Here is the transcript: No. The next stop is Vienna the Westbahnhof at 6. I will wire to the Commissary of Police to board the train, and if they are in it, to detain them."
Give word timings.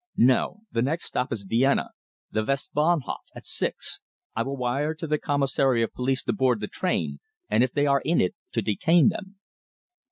No. 0.17 0.61
The 0.71 0.81
next 0.81 1.05
stop 1.05 1.31
is 1.31 1.43
Vienna 1.43 1.91
the 2.31 2.41
Westbahnhof 2.41 3.19
at 3.35 3.45
6. 3.45 4.01
I 4.35 4.41
will 4.41 4.57
wire 4.57 4.95
to 4.95 5.05
the 5.05 5.19
Commissary 5.19 5.83
of 5.83 5.93
Police 5.93 6.23
to 6.23 6.33
board 6.33 6.59
the 6.59 6.67
train, 6.67 7.19
and 7.51 7.63
if 7.63 7.71
they 7.71 7.85
are 7.85 8.01
in 8.03 8.19
it, 8.19 8.33
to 8.53 8.63
detain 8.63 9.09
them." 9.09 9.35